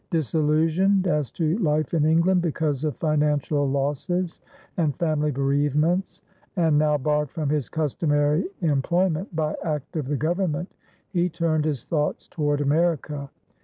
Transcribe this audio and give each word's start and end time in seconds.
Disillusioned 0.09 1.05
as 1.05 1.29
to 1.29 1.59
life 1.59 1.93
in 1.93 2.05
England 2.05 2.41
because 2.41 2.83
of 2.83 2.97
financial 2.97 3.69
losses 3.69 4.41
and 4.75 4.95
family 4.95 5.29
bereavements, 5.29 6.23
and 6.55 6.75
now 6.79 6.97
barred 6.97 7.29
from 7.29 7.49
his 7.49 7.69
customary 7.69 8.47
employment 8.61 9.35
by 9.35 9.55
act 9.63 9.95
of 9.95 10.07
the 10.07 10.17
Government, 10.17 10.71
he 11.11 11.29
turned 11.29 11.65
his 11.65 11.85
thoughts 11.85 12.27
toward 12.27 12.61
America. 12.61 13.29